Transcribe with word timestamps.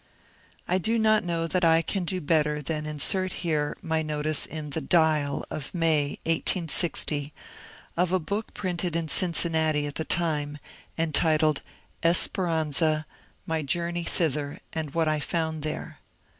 I 0.67 0.79
do 0.79 0.97
not 0.97 1.23
know 1.23 1.45
that 1.45 1.63
I 1.63 1.83
can 1.83 2.05
do 2.05 2.19
better 2.21 2.59
than 2.59 2.87
insert 2.87 3.31
here 3.45 3.77
my 3.83 4.01
notice 4.01 4.47
in 4.47 4.71
the" 4.71 4.81
Dial" 4.97 5.45
of 5.51 5.75
May, 5.75 6.17
1860, 6.25 7.31
of 7.95 8.11
a 8.11 8.17
book 8.17 8.55
printed 8.55 8.95
in 8.95 9.09
Cin 9.09 9.33
cinnati 9.33 9.87
at 9.87 9.93
the 9.93 10.03
time 10.03 10.57
entitled 10.97 11.57
^^ 12.03 12.09
Esperanza: 12.09 13.05
My 13.45 13.61
journey 13.61 14.03
thither 14.03 14.57
and 14.73 14.95
what 14.95 15.07
I 15.07 15.19
found 15.19 15.61
there." 15.61 15.99